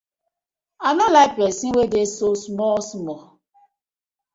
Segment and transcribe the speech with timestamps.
[0.87, 3.19] I no like pesin we dey so smer smer.